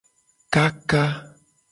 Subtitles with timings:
[0.53, 1.01] Kaka.